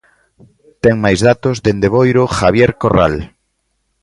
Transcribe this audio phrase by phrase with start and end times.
[0.83, 3.15] Ten máis datos, dende Boiro, Javier Corral.